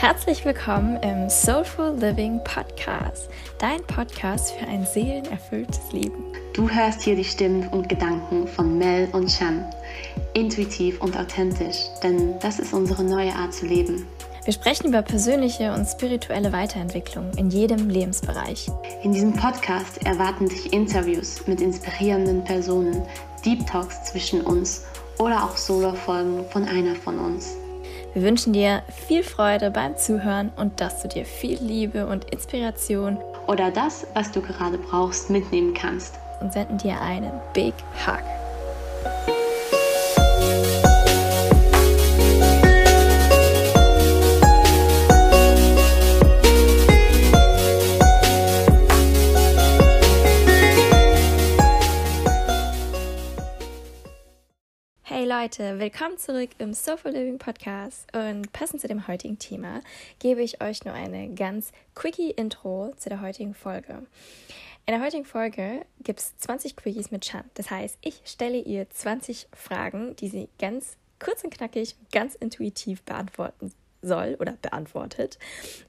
Herzlich 0.00 0.44
willkommen 0.44 0.96
im 1.02 1.28
Soulful 1.28 1.96
Living 1.98 2.38
Podcast, 2.44 3.28
dein 3.58 3.82
Podcast 3.82 4.52
für 4.52 4.64
ein 4.64 4.86
seelenerfülltes 4.86 5.90
Leben. 5.90 6.22
Du 6.52 6.70
hörst 6.70 7.02
hier 7.02 7.16
die 7.16 7.24
Stimmen 7.24 7.66
und 7.70 7.88
Gedanken 7.88 8.46
von 8.46 8.78
Mel 8.78 9.08
und 9.10 9.26
Chan. 9.26 9.64
Intuitiv 10.34 11.00
und 11.00 11.18
authentisch, 11.18 11.78
denn 12.00 12.38
das 12.38 12.60
ist 12.60 12.72
unsere 12.72 13.02
neue 13.02 13.34
Art 13.34 13.52
zu 13.52 13.66
leben. 13.66 14.06
Wir 14.44 14.52
sprechen 14.52 14.86
über 14.86 15.02
persönliche 15.02 15.72
und 15.72 15.84
spirituelle 15.84 16.52
Weiterentwicklung 16.52 17.32
in 17.36 17.50
jedem 17.50 17.90
Lebensbereich. 17.90 18.68
In 19.02 19.12
diesem 19.12 19.32
Podcast 19.32 20.06
erwarten 20.06 20.48
dich 20.48 20.72
Interviews 20.72 21.44
mit 21.48 21.60
inspirierenden 21.60 22.44
Personen, 22.44 23.02
Deep 23.44 23.66
Talks 23.66 24.04
zwischen 24.04 24.42
uns 24.42 24.84
oder 25.18 25.42
auch 25.42 25.56
Solo-Folgen 25.56 26.44
von 26.52 26.68
einer 26.68 26.94
von 26.94 27.18
uns. 27.18 27.56
Wir 28.14 28.22
wünschen 28.22 28.52
dir 28.54 28.82
viel 29.06 29.22
Freude 29.22 29.70
beim 29.70 29.96
Zuhören 29.96 30.50
und 30.56 30.80
dass 30.80 31.02
du 31.02 31.08
dir 31.08 31.24
viel 31.26 31.58
Liebe 31.60 32.06
und 32.06 32.24
Inspiration 32.30 33.18
oder 33.46 33.70
das, 33.70 34.06
was 34.14 34.32
du 34.32 34.40
gerade 34.40 34.78
brauchst, 34.78 35.30
mitnehmen 35.30 35.74
kannst. 35.74 36.18
Und 36.40 36.52
senden 36.52 36.78
dir 36.78 37.00
einen 37.00 37.32
Big 37.52 37.74
Hug. 38.06 38.22
Leute, 55.40 55.78
willkommen 55.78 56.18
zurück 56.18 56.50
im 56.58 56.74
Sofa 56.74 57.10
Living 57.10 57.38
Podcast 57.38 58.08
und 58.12 58.50
passend 58.52 58.80
zu 58.80 58.88
dem 58.88 59.06
heutigen 59.06 59.38
Thema 59.38 59.82
gebe 60.18 60.42
ich 60.42 60.60
euch 60.60 60.84
nur 60.84 60.94
eine 60.94 61.32
ganz 61.32 61.70
quickie 61.94 62.30
Intro 62.30 62.92
zu 62.96 63.08
der 63.08 63.20
heutigen 63.20 63.54
Folge. 63.54 64.04
In 64.86 64.94
der 64.94 65.00
heutigen 65.00 65.24
Folge 65.24 65.84
gibt 66.02 66.18
es 66.18 66.36
20 66.38 66.74
Quickies 66.74 67.12
mit 67.12 67.22
Chan. 67.22 67.44
Das 67.54 67.70
heißt, 67.70 67.98
ich 68.00 68.20
stelle 68.24 68.58
ihr 68.58 68.90
20 68.90 69.46
Fragen, 69.52 70.16
die 70.16 70.28
sie 70.28 70.48
ganz 70.58 70.96
kurz 71.20 71.44
und 71.44 71.54
knackig, 71.54 71.94
ganz 72.10 72.34
intuitiv 72.34 73.02
beantworten 73.02 73.72
soll 74.02 74.36
oder 74.40 74.56
beantwortet. 74.60 75.38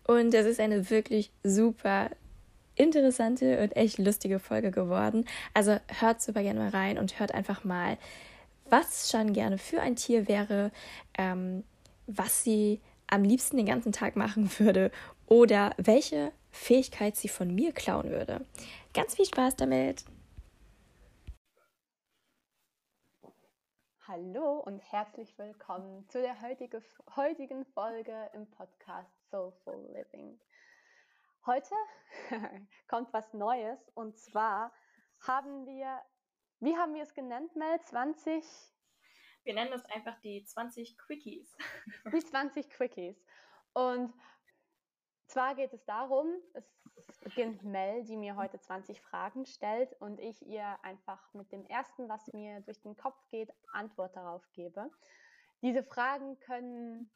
Und 0.06 0.32
das 0.32 0.46
ist 0.46 0.60
eine 0.60 0.92
wirklich 0.92 1.32
super 1.44 2.12
interessante 2.76 3.62
und 3.64 3.76
echt 3.76 3.98
lustige 3.98 4.38
Folge 4.38 4.70
geworden. 4.70 5.26
Also 5.56 5.80
hört 6.00 6.22
super 6.22 6.44
gerne 6.44 6.60
mal 6.60 6.70
rein 6.70 7.00
und 7.00 7.20
hört 7.20 7.34
einfach 7.34 7.64
mal, 7.64 7.98
was 8.72 9.10
Shan 9.10 9.34
gerne 9.34 9.58
für 9.58 9.82
ein 9.82 9.96
Tier 9.96 10.28
wäre, 10.28 10.72
ähm, 11.18 11.64
was 12.08 12.44
sie 12.44 12.82
am 13.08 13.24
liebsten 13.24 13.58
den 13.58 13.66
ganzen 13.66 13.92
Tag 13.92 14.16
machen 14.16 14.50
würde 14.60 14.92
oder 15.26 15.74
welche 15.78 16.32
Fähigkeit 16.52 17.16
sie 17.16 17.30
von 17.30 17.54
mir 17.54 17.74
klauen 17.74 18.10
würde. 18.10 18.46
Ganz 18.94 19.16
viel 19.16 19.26
Spaß 19.26 19.56
damit! 19.56 20.06
Hallo 24.08 24.60
und 24.66 24.80
herzlich 24.92 25.38
willkommen 25.38 26.08
zu 26.10 26.20
der 26.20 26.42
heutige, 26.42 26.82
heutigen 27.16 27.64
Folge 27.64 28.30
im 28.34 28.50
Podcast 28.50 29.12
Soulful 29.30 29.88
Living. 29.94 30.40
Heute 31.46 31.76
kommt 32.88 33.14
was 33.14 33.32
Neues 33.34 33.78
und 33.94 34.18
zwar 34.18 34.72
haben 35.20 35.68
wir 35.68 36.00
wie 36.60 36.76
haben 36.76 36.94
wir 36.94 37.04
es 37.04 37.14
genannt, 37.14 37.56
Mel? 37.56 37.80
20? 37.82 38.46
Wir 39.44 39.54
nennen 39.54 39.74
es 39.74 39.86
einfach 39.86 40.20
die 40.22 40.44
20 40.44 40.98
Quickies. 40.98 41.56
Die 42.12 42.20
20 42.20 42.70
Quickies. 42.70 43.18
Und 43.74 44.14
zwar 45.28 45.56
geht 45.56 45.74
es 45.74 45.84
darum, 45.86 46.28
es 46.54 47.20
beginnt 47.20 47.64
Mel, 47.64 48.04
die 48.04 48.18
mir 48.18 48.36
heute 48.36 48.60
20 48.60 49.02
Fragen 49.02 49.46
stellt 49.46 49.94
und 50.02 50.20
ich 50.20 50.46
ihr 50.46 50.78
einfach 50.84 51.34
mit 51.34 51.52
dem 51.52 51.66
ersten, 51.66 52.10
was 52.10 52.32
mir 52.34 52.62
durch 52.62 52.82
den 52.82 52.98
Kopf 52.98 53.18
geht, 53.30 53.52
Antwort 53.72 54.16
darauf 54.16 54.44
gebe. 54.52 54.92
Diese 55.62 55.84
Fragen 55.84 56.40
können 56.40 57.10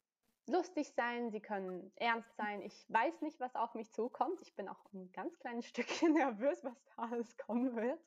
lustig 0.48 0.94
sein, 0.96 1.32
sie 1.32 1.42
können 1.42 1.92
ernst 1.96 2.36
sein. 2.36 2.62
Ich 2.62 2.86
weiß 2.90 3.22
nicht, 3.22 3.40
was 3.40 3.56
auf 3.56 3.74
mich 3.74 3.92
zukommt. 3.92 4.42
Ich 4.42 4.56
bin 4.56 4.68
auch 4.68 4.80
ein 4.94 5.12
ganz 5.12 5.38
kleines 5.40 5.66
Stückchen 5.66 6.14
nervös, 6.14 6.64
was 6.64 6.82
da 6.96 7.04
alles 7.12 7.38
kommen 7.38 7.76
wird. 7.76 8.00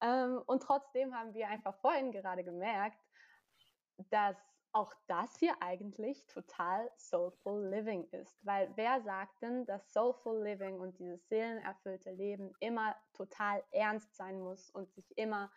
Ähm, 0.00 0.42
und 0.46 0.62
trotzdem 0.62 1.14
haben 1.14 1.34
wir 1.34 1.48
einfach 1.48 1.74
vorhin 1.76 2.12
gerade 2.12 2.44
gemerkt, 2.44 2.98
dass 4.10 4.36
auch 4.72 4.92
das 5.06 5.34
hier 5.38 5.54
eigentlich 5.62 6.26
total 6.26 6.90
Soulful 6.96 7.66
Living 7.70 8.04
ist. 8.10 8.44
Weil 8.44 8.70
wer 8.76 9.00
sagt 9.00 9.40
denn, 9.40 9.64
dass 9.64 9.90
Soulful 9.90 10.42
Living 10.42 10.78
und 10.80 10.98
dieses 10.98 11.26
seelenerfüllte 11.28 12.10
Leben 12.10 12.52
immer 12.60 12.94
total 13.14 13.64
ernst 13.70 14.14
sein 14.14 14.38
muss 14.40 14.70
und 14.70 14.92
sich 14.92 15.16
immer 15.16 15.50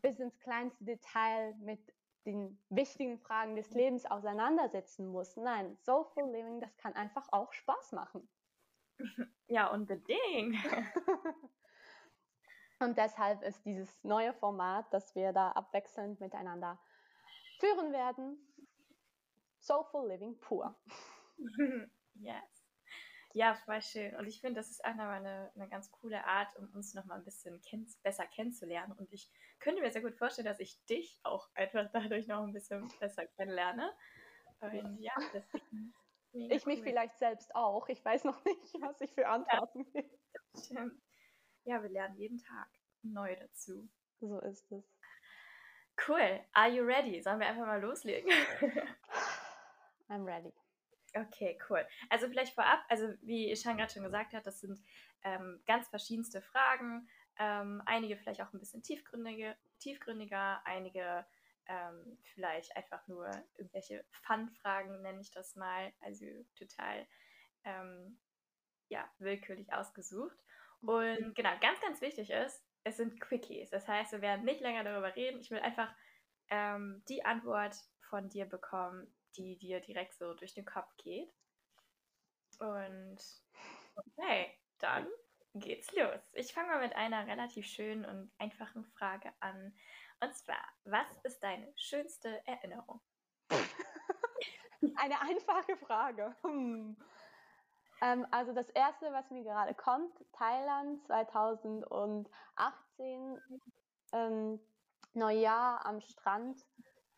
bis 0.00 0.20
ins 0.20 0.38
kleinste 0.38 0.84
Detail 0.84 1.54
mit 1.56 1.92
den 2.24 2.62
wichtigen 2.68 3.18
Fragen 3.18 3.56
des 3.56 3.70
Lebens 3.70 4.06
auseinandersetzen 4.06 5.08
muss? 5.08 5.36
Nein, 5.36 5.76
Soulful 5.78 6.30
Living, 6.30 6.60
das 6.60 6.76
kann 6.76 6.92
einfach 6.92 7.28
auch 7.32 7.52
Spaß 7.52 7.92
machen. 7.92 8.28
Ja, 9.48 9.72
unbedingt. 9.72 10.56
Und 12.78 12.98
deshalb 12.98 13.42
ist 13.42 13.64
dieses 13.64 14.02
neue 14.04 14.34
Format, 14.34 14.86
das 14.92 15.14
wir 15.14 15.32
da 15.32 15.52
abwechselnd 15.52 16.20
miteinander 16.20 16.78
führen 17.58 17.92
werden, 17.92 18.38
Soulful 19.58 20.08
Living 20.08 20.38
pur. 20.38 20.78
yes. 22.14 22.66
Ja, 23.32 23.54
voll 23.54 23.82
schön. 23.82 24.14
Und 24.16 24.26
ich 24.26 24.40
finde, 24.40 24.60
das 24.60 24.70
ist 24.70 24.84
auch 24.84 24.90
nochmal 24.90 25.20
eine, 25.20 25.50
eine 25.54 25.68
ganz 25.68 25.90
coole 25.90 26.24
Art, 26.24 26.54
um 26.56 26.70
uns 26.74 26.94
nochmal 26.94 27.18
ein 27.18 27.24
bisschen 27.24 27.60
kenn 27.62 27.86
besser 28.02 28.26
kennenzulernen. 28.26 28.92
Und 28.92 29.12
ich 29.12 29.30
könnte 29.58 29.82
mir 29.82 29.90
sehr 29.90 30.02
gut 30.02 30.16
vorstellen, 30.16 30.46
dass 30.46 30.60
ich 30.60 30.82
dich 30.86 31.18
auch 31.22 31.48
einfach 31.54 31.90
dadurch 31.92 32.26
noch 32.28 32.42
ein 32.42 32.52
bisschen 32.52 32.90
besser 33.00 33.26
kennenlerne. 33.26 33.90
Und 34.60 34.98
ja, 35.00 35.14
deswegen. 35.34 35.94
Ich 36.32 36.66
cool. 36.66 36.74
mich 36.74 36.82
vielleicht 36.82 37.18
selbst 37.18 37.54
auch. 37.54 37.88
Ich 37.88 38.04
weiß 38.04 38.24
noch 38.24 38.44
nicht, 38.44 38.74
was 38.80 39.00
ich 39.00 39.12
für 39.12 39.26
Antworten 39.26 39.86
ja, 39.94 40.02
Stimmt 40.62 41.05
ja, 41.66 41.82
wir 41.82 41.90
lernen 41.90 42.16
jeden 42.16 42.38
Tag 42.38 42.68
neu 43.02 43.34
dazu. 43.36 43.88
So 44.20 44.40
ist 44.40 44.70
es. 44.72 44.84
Cool. 46.06 46.40
Are 46.52 46.68
you 46.68 46.84
ready? 46.84 47.20
Sollen 47.22 47.40
wir 47.40 47.46
einfach 47.46 47.66
mal 47.66 47.80
loslegen? 47.80 48.30
I'm 50.08 50.24
ready. 50.24 50.52
Okay, 51.14 51.58
cool. 51.68 51.86
Also 52.10 52.28
vielleicht 52.28 52.54
vorab, 52.54 52.84
also 52.88 53.12
wie 53.22 53.50
Ishan 53.50 53.78
gerade 53.78 53.92
schon 53.92 54.02
gesagt 54.02 54.34
hat, 54.34 54.46
das 54.46 54.60
sind 54.60 54.78
ähm, 55.22 55.60
ganz 55.66 55.88
verschiedenste 55.88 56.42
Fragen. 56.42 57.08
Ähm, 57.38 57.82
einige 57.86 58.16
vielleicht 58.16 58.42
auch 58.42 58.52
ein 58.52 58.60
bisschen 58.60 58.82
tiefgründige, 58.82 59.56
tiefgründiger, 59.78 60.60
einige 60.64 61.26
ähm, 61.66 62.18
vielleicht 62.34 62.76
einfach 62.76 63.06
nur 63.08 63.28
irgendwelche 63.56 64.04
Fun-Fragen, 64.10 65.02
nenne 65.02 65.20
ich 65.20 65.30
das 65.30 65.56
mal. 65.56 65.92
Also 66.00 66.26
total 66.54 67.06
ähm, 67.64 68.18
ja, 68.88 69.10
willkürlich 69.18 69.72
ausgesucht. 69.72 70.36
Und 70.82 71.34
genau, 71.34 71.50
ganz, 71.60 71.80
ganz 71.80 72.00
wichtig 72.00 72.30
ist, 72.30 72.64
es 72.84 72.96
sind 72.96 73.20
Quickies. 73.20 73.70
Das 73.70 73.88
heißt, 73.88 74.12
wir 74.12 74.22
werden 74.22 74.44
nicht 74.44 74.60
länger 74.60 74.84
darüber 74.84 75.14
reden. 75.16 75.40
Ich 75.40 75.50
will 75.50 75.58
einfach 75.58 75.92
ähm, 76.50 77.02
die 77.08 77.24
Antwort 77.24 77.74
von 78.08 78.28
dir 78.28 78.46
bekommen, 78.46 79.12
die 79.36 79.58
dir 79.58 79.80
direkt 79.80 80.14
so 80.14 80.34
durch 80.34 80.54
den 80.54 80.64
Kopf 80.64 80.88
geht. 80.98 81.32
Und 82.58 83.18
okay, 83.96 84.56
dann 84.78 85.06
geht's 85.54 85.92
los. 85.92 86.20
Ich 86.34 86.52
fange 86.52 86.68
mal 86.68 86.80
mit 86.80 86.94
einer 86.94 87.26
relativ 87.26 87.66
schönen 87.66 88.04
und 88.04 88.30
einfachen 88.38 88.84
Frage 88.84 89.32
an. 89.40 89.74
Und 90.20 90.34
zwar, 90.34 90.62
was 90.84 91.06
ist 91.24 91.40
deine 91.40 91.72
schönste 91.76 92.46
Erinnerung? 92.46 93.00
Eine 94.96 95.20
einfache 95.20 95.76
Frage. 95.76 96.36
Hm. 96.42 96.96
Ähm, 98.02 98.26
also 98.30 98.52
das 98.52 98.68
erste, 98.70 99.12
was 99.12 99.30
mir 99.30 99.42
gerade 99.42 99.74
kommt, 99.74 100.12
Thailand 100.32 101.02
2018, 101.06 102.26
ähm, 104.12 104.60
Neujahr 105.14 105.84
am 105.86 106.00
Strand 106.00 106.62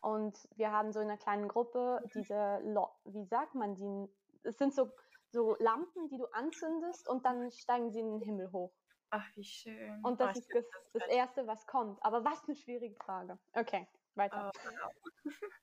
und 0.01 0.37
wir 0.55 0.71
haben 0.71 0.91
so 0.93 0.99
in 0.99 1.09
einer 1.09 1.17
kleinen 1.17 1.47
Gruppe 1.47 2.01
diese, 2.13 2.61
wie 3.05 3.25
sagt 3.25 3.55
man 3.55 3.75
die, 3.75 4.07
es 4.43 4.57
sind 4.57 4.73
so, 4.73 4.89
so 5.31 5.55
Lampen, 5.59 6.07
die 6.07 6.17
du 6.17 6.25
anzündest 6.27 7.09
und 7.09 7.25
dann 7.25 7.51
steigen 7.51 7.91
sie 7.91 7.99
in 7.99 8.11
den 8.11 8.21
Himmel 8.21 8.51
hoch. 8.51 8.71
Ach, 9.11 9.25
wie 9.35 9.43
schön. 9.43 9.99
Und 10.03 10.21
das 10.21 10.37
oh, 10.37 10.39
ist 10.39 10.49
das, 10.53 10.65
das, 10.93 11.07
Erste, 11.07 11.47
was 11.47 11.65
kommt. 11.65 12.01
Aber 12.03 12.23
was 12.23 12.43
eine 12.45 12.55
schwierige 12.55 12.95
Frage. 12.95 13.39
Okay, 13.53 13.87
weiter. 14.15 14.51
Oh, 14.55 14.59
wow. 14.63 14.91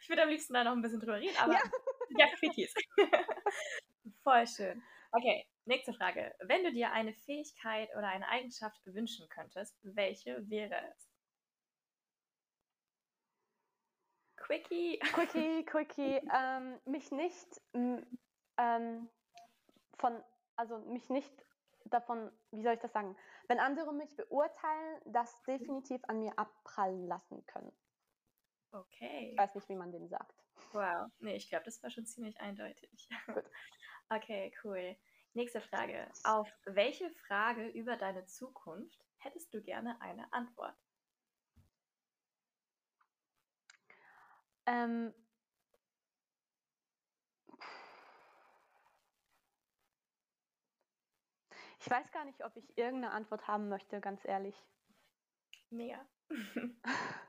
Ich 0.00 0.08
würde 0.08 0.22
am 0.22 0.28
liebsten 0.28 0.54
da 0.54 0.62
noch 0.62 0.72
ein 0.72 0.82
bisschen 0.82 1.00
drüber 1.00 1.16
reden, 1.16 1.36
aber 1.40 1.54
ja, 1.54 1.60
ja 2.10 2.26
Quickies. 2.36 2.72
Voll 4.22 4.46
schön. 4.46 4.82
Okay, 5.12 5.46
nächste 5.64 5.92
Frage. 5.94 6.34
Wenn 6.40 6.64
du 6.64 6.72
dir 6.72 6.92
eine 6.92 7.14
Fähigkeit 7.14 7.88
oder 7.96 8.08
eine 8.08 8.28
Eigenschaft 8.28 8.80
wünschen 8.86 9.28
könntest, 9.28 9.78
welche 9.82 10.48
wäre 10.48 10.76
es? 10.90 11.10
Quickie. 14.36 14.98
Quickie, 14.98 15.64
Quickie. 15.66 16.20
Ähm, 16.34 16.80
mich 16.84 17.10
nicht 17.10 17.60
ähm, 17.72 19.08
von, 19.98 20.22
also 20.56 20.78
mich 20.80 21.08
nicht 21.08 21.32
davon, 21.86 22.30
wie 22.50 22.62
soll 22.62 22.74
ich 22.74 22.80
das 22.80 22.92
sagen, 22.92 23.16
wenn 23.48 23.58
andere 23.58 23.92
mich 23.92 24.14
beurteilen, 24.16 25.00
das 25.06 25.42
definitiv 25.44 26.02
an 26.08 26.20
mir 26.20 26.38
abprallen 26.38 27.06
lassen 27.06 27.44
können. 27.46 27.72
Okay. 28.72 29.30
Ich 29.32 29.38
weiß 29.38 29.54
nicht, 29.54 29.68
wie 29.68 29.76
man 29.76 29.92
den 29.92 30.08
sagt. 30.08 30.43
Wow. 30.74 31.08
Nee, 31.20 31.36
ich 31.36 31.48
glaube, 31.48 31.64
das 31.64 31.80
war 31.82 31.90
schon 31.90 32.04
ziemlich 32.06 32.40
eindeutig. 32.40 33.08
Okay, 34.10 34.52
cool. 34.62 34.96
Nächste 35.32 35.60
Frage. 35.62 36.06
Auf 36.24 36.48
welche 36.66 37.10
Frage 37.26 37.68
über 37.68 37.96
deine 37.96 38.26
Zukunft 38.26 39.02
hättest 39.16 39.52
du 39.54 39.62
gerne 39.62 39.98
eine 40.00 40.30
Antwort? 40.32 40.76
Ähm, 44.66 45.14
ich 51.80 51.90
weiß 51.90 52.12
gar 52.12 52.24
nicht, 52.26 52.44
ob 52.44 52.56
ich 52.56 52.76
irgendeine 52.76 53.12
Antwort 53.12 53.48
haben 53.48 53.68
möchte, 53.70 54.00
ganz 54.00 54.24
ehrlich. 54.24 54.54
Mega. 55.70 56.06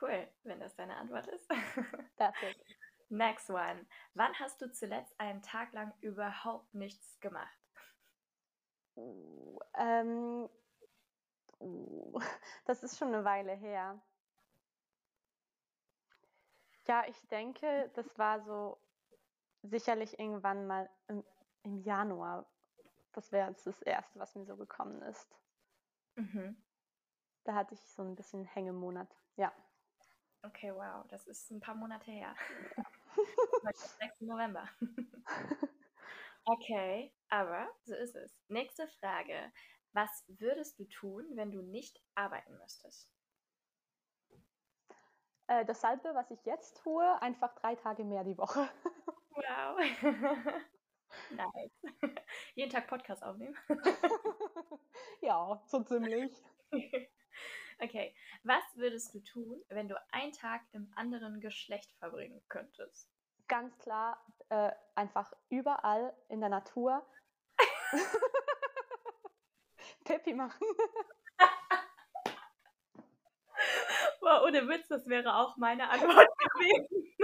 cool, 0.00 0.28
wenn 0.44 0.60
das 0.60 0.74
deine 0.76 0.96
Antwort 0.96 1.26
ist. 1.28 1.50
It. 2.42 2.56
Next 3.08 3.50
one. 3.50 3.86
Wann 4.14 4.32
hast 4.38 4.60
du 4.60 4.70
zuletzt 4.70 5.18
einen 5.18 5.42
Tag 5.42 5.72
lang 5.72 5.92
überhaupt 6.00 6.74
nichts 6.74 7.18
gemacht? 7.20 7.58
Uh, 8.96 9.58
ähm, 9.74 10.48
uh, 11.60 12.20
das 12.66 12.82
ist 12.82 12.98
schon 12.98 13.08
eine 13.08 13.24
Weile 13.24 13.52
her. 13.52 14.00
Ja, 16.86 17.04
ich 17.06 17.28
denke, 17.28 17.90
das 17.94 18.18
war 18.18 18.40
so 18.40 18.78
sicherlich 19.62 20.18
irgendwann 20.18 20.66
mal 20.66 20.88
im, 21.08 21.24
im 21.62 21.78
Januar. 21.78 22.46
Das 23.12 23.32
wäre 23.32 23.50
jetzt 23.50 23.66
das 23.66 23.80
Erste, 23.82 24.18
was 24.18 24.34
mir 24.34 24.44
so 24.44 24.56
gekommen 24.56 25.02
ist. 25.02 25.36
Mhm. 26.16 26.56
Da 27.44 27.54
hatte 27.54 27.74
ich 27.74 27.80
so 27.80 28.02
ein 28.02 28.14
bisschen 28.14 28.44
Hängemonat. 28.44 29.14
Ja. 29.36 29.52
Okay, 30.44 30.72
wow, 30.72 31.04
das 31.08 31.26
ist 31.26 31.50
ein 31.50 31.60
paar 31.60 31.74
Monate 31.74 32.10
her. 32.10 32.34
Ist 33.70 33.98
6. 33.98 34.20
November. 34.20 34.68
okay, 36.44 37.12
aber 37.28 37.68
so 37.84 37.94
ist 37.94 38.14
es. 38.14 38.32
Nächste 38.48 38.86
Frage. 39.00 39.52
Was 39.92 40.24
würdest 40.28 40.78
du 40.78 40.84
tun, 40.84 41.26
wenn 41.34 41.50
du 41.50 41.60
nicht 41.62 42.00
arbeiten 42.14 42.56
müsstest? 42.58 43.10
Äh, 45.48 45.64
dasselbe, 45.64 46.14
was 46.14 46.30
ich 46.30 46.44
jetzt 46.44 46.80
tue, 46.82 47.20
einfach 47.20 47.54
drei 47.56 47.74
Tage 47.74 48.04
mehr 48.04 48.24
die 48.24 48.38
Woche. 48.38 48.68
Wow. 49.38 49.78
nice. 51.30 51.72
Jeden 52.56 52.72
Tag 52.72 52.88
Podcast 52.88 53.22
aufnehmen. 53.22 53.56
ja, 55.20 55.62
so 55.66 55.84
ziemlich. 55.84 56.32
Okay, 57.80 58.12
was 58.42 58.62
würdest 58.74 59.14
du 59.14 59.20
tun, 59.20 59.62
wenn 59.68 59.86
du 59.88 59.94
einen 60.10 60.32
Tag 60.32 60.62
im 60.72 60.92
anderen 60.96 61.40
Geschlecht 61.40 61.92
verbringen 61.98 62.42
könntest? 62.48 63.08
Ganz 63.46 63.78
klar, 63.78 64.20
äh, 64.48 64.72
einfach 64.96 65.32
überall 65.48 66.12
in 66.28 66.40
der 66.40 66.48
Natur 66.48 67.06
Pippi 70.04 70.34
machen. 70.34 70.66
Boah, 74.20 74.42
ohne 74.44 74.68
Witz, 74.68 74.88
das 74.88 75.06
wäre 75.06 75.36
auch 75.36 75.56
meine 75.56 75.88
Antwort 75.88 76.28
gewesen. 76.54 77.14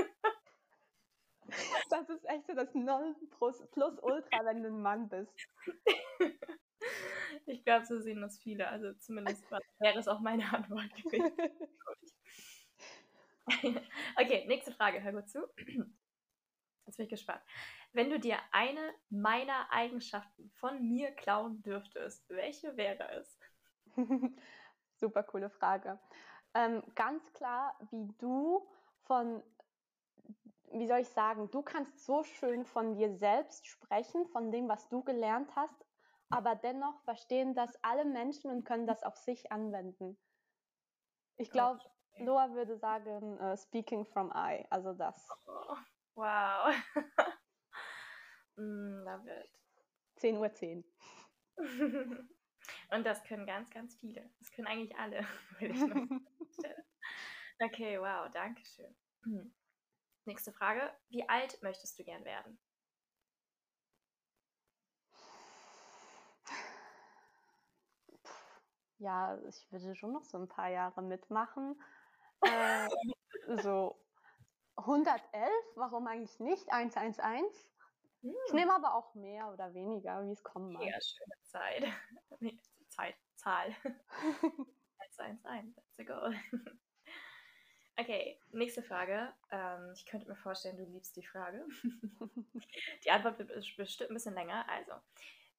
Das 1.91 2.09
ist 2.09 2.25
echt 2.25 2.47
so 2.47 2.55
das 2.55 2.73
Non 2.75 3.15
plus, 3.31 3.61
plus 3.73 3.99
Ultra, 4.01 4.45
wenn 4.45 4.63
du 4.63 4.69
ein 4.69 4.81
Mann 4.81 5.09
bist. 5.09 5.35
Ich 7.47 7.65
glaube, 7.65 7.85
so 7.85 7.99
sehen 8.01 8.21
das 8.21 8.39
viele. 8.39 8.69
Also 8.69 8.93
zumindest 8.95 9.45
wäre 9.79 9.99
es 9.99 10.09
auch 10.09 10.21
meine 10.21 10.45
Antwort 10.53 10.95
gewesen. 10.95 11.33
okay, 14.17 14.45
nächste 14.47 14.73
Frage. 14.73 15.03
Hör 15.03 15.13
gut 15.13 15.29
zu. 15.29 15.47
Jetzt 16.87 16.97
bin 16.97 17.05
ich 17.05 17.11
gespannt. 17.11 17.43
Wenn 17.93 18.11
du 18.11 18.19
dir 18.19 18.39
eine 18.53 18.93
meiner 19.09 19.71
Eigenschaften 19.71 20.51
von 20.51 20.87
mir 20.87 21.13
klauen 21.13 21.63
dürftest, 21.63 22.29
welche 22.29 22.77
wäre 22.77 23.09
es? 23.13 23.39
Super 24.97 25.23
coole 25.23 25.51
Frage. 25.51 25.99
Ähm, 26.55 26.83
ganz 26.95 27.33
klar, 27.33 27.77
wie 27.91 28.09
du 28.19 28.67
von, 29.03 29.43
wie 30.73 30.87
soll 30.87 31.01
ich 31.01 31.09
sagen, 31.09 31.51
du 31.51 31.63
kannst 31.63 32.05
so 32.05 32.23
schön 32.23 32.65
von 32.65 32.95
dir 32.95 33.15
selbst 33.17 33.67
sprechen, 33.67 34.27
von 34.29 34.51
dem, 34.51 34.69
was 34.69 34.89
du 34.89 35.03
gelernt 35.03 35.55
hast, 35.57 35.84
aber 36.31 36.55
dennoch 36.57 37.01
verstehen 37.03 37.55
das 37.55 37.77
alle 37.83 38.05
Menschen 38.05 38.51
und 38.51 38.65
können 38.65 38.87
das 38.87 39.03
auf 39.03 39.17
sich 39.17 39.51
anwenden. 39.53 40.19
Ich 41.37 41.51
glaube. 41.51 41.81
Noah 42.19 42.55
würde 42.55 42.77
sagen, 42.77 43.39
äh, 43.41 43.57
speaking 43.57 44.05
from 44.05 44.31
I, 44.35 44.65
also 44.71 44.93
das. 44.93 45.29
Oh, 45.47 45.77
wow. 46.15 46.73
mm, 48.57 49.03
love 49.05 49.29
it. 49.29 49.51
10 50.17 50.37
Uhr 50.39 50.53
10. 50.53 50.85
Und 52.91 53.05
das 53.05 53.23
können 53.25 53.47
ganz, 53.47 53.69
ganz 53.71 53.97
viele. 53.97 54.31
Das 54.39 54.51
können 54.53 54.69
eigentlich 54.69 54.97
alle, 54.97 55.27
würde 55.59 55.75
ich 55.75 55.81
noch 55.81 56.21
feststellen. 56.39 56.85
Okay, 57.61 58.01
wow, 58.01 58.31
danke 58.31 58.65
schön. 58.65 58.97
Hm. 59.25 59.55
Nächste 60.25 60.53
Frage. 60.53 60.93
Wie 61.09 61.29
alt 61.29 61.63
möchtest 61.63 61.99
du 61.99 62.05
gern 62.05 62.25
werden? 62.25 62.59
Ja, 68.99 69.39
ich 69.49 69.71
würde 69.73 69.95
schon 69.97 70.13
noch 70.13 70.25
so 70.25 70.39
ein 70.39 70.49
paar 70.49 70.69
Jahre 70.69 71.03
mitmachen. 71.03 71.81
Äh, 72.43 72.89
so 73.57 73.97
111, 74.77 75.53
warum 75.77 76.07
eigentlich 76.07 76.39
nicht? 76.41 76.73
111. 76.73 77.71
Ich 78.47 78.53
Hm, 78.53 78.55
nehme 78.55 78.75
aber 78.75 78.95
auch 78.95 79.15
mehr 79.15 79.53
oder 79.53 79.75
weniger, 79.75 80.25
wie 80.27 80.33
es 80.33 80.43
kommen 80.43 80.73
mag. 80.73 80.83
mega 80.83 80.99
schöne 81.01 81.37
Zeit. 81.43 81.85
Nee, 82.41 82.59
Zeit, 82.89 83.15
Zahl. 83.37 83.75
111, 85.19 85.75
that's 85.77 85.97
the 85.97 86.05
goal. 86.05 86.35
Okay, 87.97 88.41
nächste 88.51 88.83
Frage. 88.83 89.33
Ähm, 89.53 89.93
ich 89.95 90.05
könnte 90.05 90.29
mir 90.29 90.35
vorstellen, 90.37 90.77
du 90.77 90.85
liebst 90.85 91.17
die 91.17 91.25
Frage. 91.25 91.65
Die 93.05 93.11
Antwort 93.11 93.39
wird 93.39 93.51
bes- 93.53 93.77
bestimmt 93.77 94.11
ein 94.11 94.15
bisschen 94.15 94.35
länger. 94.35 94.69
Also, 94.69 94.93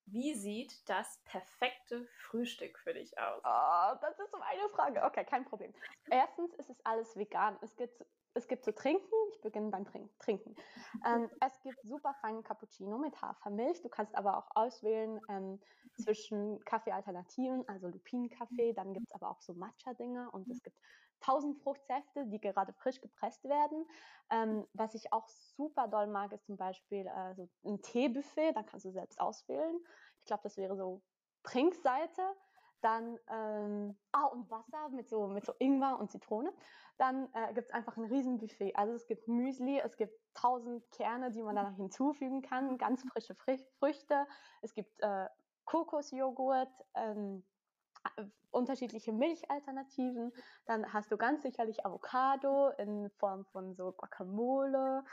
wie 0.06 0.34
sieht 0.36 0.88
das 0.90 1.20
perfekte 1.26 2.06
Frühstück 2.06 2.78
für 2.80 2.94
dich 2.94 3.18
aus? 3.20 3.42
Oh, 3.44 3.98
das 4.02 4.20
ist 4.20 4.32
so 4.32 4.38
eine 4.40 4.70
Frage. 4.70 5.04
Okay, 5.04 5.26
kein 5.26 5.46
Problem. 5.46 5.74
Erstens 6.10 6.54
ist 6.56 6.70
es 6.70 6.86
alles 6.86 7.16
vegan. 7.16 7.58
Es 7.62 7.76
gibt, 7.76 8.06
es 8.34 8.48
gibt 8.48 8.64
zu 8.64 8.74
trinken. 8.74 9.14
Ich 9.32 9.42
beginne 9.42 9.70
beim 9.70 9.86
Trink 9.86 10.12
Trinken. 10.20 10.56
Ähm, 11.06 11.30
es 11.46 11.60
gibt 11.62 11.82
super 11.84 12.16
feinen 12.22 12.42
Cappuccino 12.44 12.98
mit 12.98 13.22
Hafermilch. 13.22 13.82
Du 13.82 13.90
kannst 13.90 14.16
aber 14.16 14.38
auch 14.38 14.50
auswählen 14.56 15.20
ähm, 15.30 15.60
zwischen 15.98 16.64
Kaffeealternativen, 16.64 17.68
also 17.68 17.90
Lupinenkaffee. 17.90 18.74
Dann 18.74 18.94
gibt 18.94 19.08
es 19.08 19.14
aber 19.14 19.30
auch 19.30 19.42
so 19.42 19.54
Matcha-Dinger 19.54 20.34
und 20.34 20.50
es 20.50 20.64
gibt 20.64 20.78
tausend 21.20 21.58
Fruchtsäfte, 21.58 22.28
die 22.28 22.40
gerade 22.40 22.74
frisch 22.74 23.02
gepresst 23.02 23.44
werden. 23.46 23.88
Ähm, 24.30 24.68
was 24.74 24.96
ich 24.96 25.14
auch 25.14 25.28
super 25.28 25.88
doll 25.88 26.08
mag, 26.08 26.32
ist 26.32 26.46
zum 26.46 26.58
Beispiel 26.58 27.08
äh, 27.08 27.36
so 27.36 27.50
ein 27.64 27.82
Teebuffet. 27.82 28.54
Da 28.54 28.64
kannst 28.64 28.86
du 28.86 28.92
selbst 28.92 29.20
auswählen. 29.20 29.80
Ich 30.20 30.26
glaube, 30.26 30.44
das 30.44 30.58
wäre 30.58 30.76
so 30.76 31.02
Trinkseite. 31.44 32.22
Dann, 32.82 33.18
ähm, 33.30 33.98
ah, 34.12 34.26
und 34.26 34.52
Wasser 34.52 34.90
mit 34.90 35.10
so, 35.10 35.28
mit 35.28 35.46
so 35.46 35.54
Ingwer 35.58 35.98
und 36.00 36.12
Zitrone. 36.12 36.54
Dann 36.98 37.34
äh, 37.34 37.54
gibt 37.54 37.70
es 37.70 37.74
einfach 37.74 37.98
ein 37.98 38.06
Riesenbuffet. 38.06 38.76
Also 38.76 38.94
es 38.94 39.08
gibt 39.08 39.28
Müsli, 39.28 39.80
es 39.80 39.98
gibt 39.98 40.14
tausend 40.36 40.92
Kerne, 40.92 41.32
die 41.32 41.42
man 41.42 41.56
da 41.56 41.72
hinzufügen 41.72 42.42
kann, 42.42 42.78
ganz 42.78 43.04
frische 43.04 43.34
Frü- 43.34 43.66
Früchte. 43.80 44.28
Es 44.62 44.74
gibt 44.76 45.02
äh, 45.02 45.30
Kokosjoghurt, 45.64 46.70
ähm, 46.94 47.44
äh, 47.44 47.55
unterschiedliche 48.52 49.12
Milchalternativen. 49.12 50.32
Dann 50.66 50.92
hast 50.94 51.12
du 51.12 51.18
ganz 51.18 51.44
sicherlich 51.44 51.86
Avocado 51.86 52.70
in 52.78 53.10
Form 53.12 53.46
von 53.46 53.76
so 53.76 53.92
Guacamole, 53.92 55.04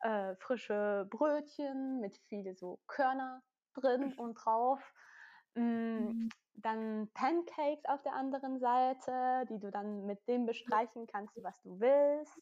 äh, 0.00 0.34
frische 0.36 1.06
Brötchen 1.10 2.00
mit 2.00 2.16
viele 2.28 2.54
so 2.54 2.78
Körner 2.86 3.42
drin 3.74 4.12
und 4.14 4.34
drauf. 4.34 4.80
Mm, 5.54 6.28
dann 6.54 7.10
Pancakes 7.14 7.84
auf 7.86 8.02
der 8.02 8.14
anderen 8.14 8.58
Seite, 8.58 9.44
die 9.48 9.58
du 9.58 9.70
dann 9.70 10.06
mit 10.06 10.26
dem 10.28 10.46
bestreichen 10.46 11.06
kannst, 11.06 11.42
was 11.42 11.60
du 11.62 11.80
willst. 11.80 12.40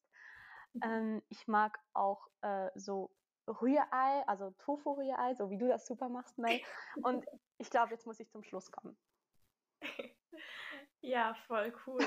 Ähm, 0.83 1.23
ich 1.29 1.49
mag 1.49 1.79
auch 1.95 2.29
äh, 2.43 2.71
so 2.75 3.11
Rührei, 3.49 4.23
also 4.27 4.51
Tofu-Rührei, 4.59 5.35
so 5.35 5.51
wie 5.51 5.59
du 5.59 5.69
das 5.69 5.87
super 5.87 6.09
machst, 6.09 6.39
Mel. 6.39 6.61
Und 7.03 7.27
ich 7.59 7.71
glaube, 7.71 7.93
jetzt 7.93 8.07
muss 8.07 8.21
ich 8.21 8.31
zum 8.31 8.45
Schluss 8.45 8.71
kommen. 8.71 8.97
Ja, 11.03 11.35
voll 11.47 11.73
cool. 11.87 12.07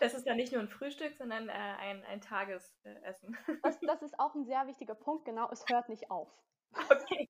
Das 0.00 0.14
ist 0.14 0.26
ja 0.26 0.34
nicht 0.34 0.52
nur 0.52 0.60
ein 0.62 0.68
Frühstück, 0.68 1.14
sondern 1.16 1.48
äh, 1.48 1.52
ein, 1.52 2.04
ein 2.04 2.20
Tagesessen. 2.20 3.36
Das, 3.62 3.78
das 3.80 4.02
ist 4.02 4.18
auch 4.18 4.34
ein 4.34 4.44
sehr 4.44 4.66
wichtiger 4.66 4.94
Punkt, 4.94 5.24
genau, 5.24 5.50
es 5.50 5.64
hört 5.68 5.88
nicht 5.88 6.10
auf. 6.10 6.30
Okay. 6.72 7.28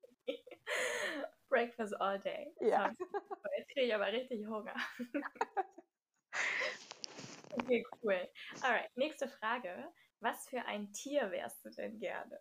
Breakfast 1.49 1.99
all 2.01 2.19
day. 2.19 2.53
Ja. 2.59 2.91
Jetzt 3.57 3.69
kriege 3.71 3.87
ich 3.87 3.95
aber 3.95 4.07
richtig 4.07 4.45
Hunger. 4.45 4.75
Okay, 7.51 7.83
cool. 8.03 8.29
Alright, 8.61 8.95
nächste 8.95 9.27
Frage. 9.27 9.91
Was 10.19 10.47
für 10.47 10.65
ein 10.65 10.91
Tier 10.93 11.31
wärst 11.31 11.65
du 11.65 11.69
denn 11.69 11.99
gerne? 11.99 12.39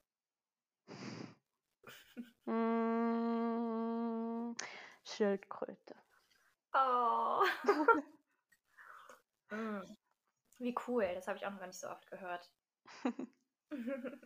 Schildkröte. 5.06 5.96
Oh. 6.74 7.42
Mm, 9.50 9.80
Wie 10.58 10.74
cool, 10.86 11.06
das 11.14 11.28
habe 11.28 11.38
ich 11.38 11.46
auch 11.46 11.50
noch 11.50 11.58
gar 11.60 11.66
nicht 11.66 11.78
so 11.78 11.88
oft 11.88 12.06
gehört. 12.10 12.50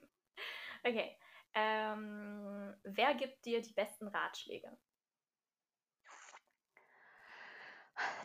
okay. 0.85 1.19
Ähm, 1.55 2.75
wer 2.85 3.15
gibt 3.15 3.45
dir 3.45 3.61
die 3.61 3.73
besten 3.73 4.09
Ratschläge? 4.09 4.77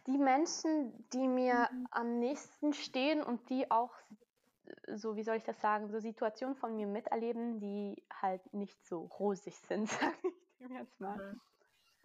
Die 0.05 0.17
Menschen, 0.17 1.09
die 1.09 1.27
mir 1.27 1.69
am 1.89 2.19
nächsten 2.19 2.73
stehen 2.73 3.23
und 3.23 3.49
die 3.49 3.69
auch, 3.71 3.93
so 4.93 5.15
wie 5.15 5.23
soll 5.23 5.37
ich 5.37 5.43
das 5.43 5.59
sagen, 5.59 5.89
so 5.89 5.99
Situationen 5.99 6.55
von 6.55 6.75
mir 6.75 6.85
miterleben, 6.85 7.59
die 7.59 8.03
halt 8.21 8.53
nicht 8.53 8.85
so 8.85 9.05
rosig 9.19 9.55
sind, 9.57 9.89
sage 9.89 10.15
ich 10.27 10.57
dem 10.59 10.75
jetzt 10.77 10.99
mal. 10.99 11.17
Mhm. 11.17 11.41